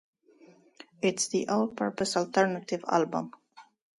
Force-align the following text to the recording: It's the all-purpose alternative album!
It's 1.03 1.27
the 1.27 1.47
all-purpose 1.47 2.17
alternative 2.17 2.83
album! 2.87 3.33